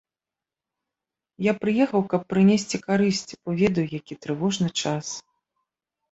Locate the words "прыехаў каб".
1.65-2.21